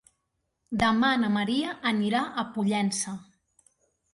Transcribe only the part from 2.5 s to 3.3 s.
Pollença.